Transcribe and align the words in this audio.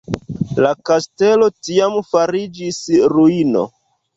La 0.65 0.69
kastelo 0.89 1.49
tiam 1.67 1.99
fariĝis 2.15 2.81
ruino. 3.15 3.67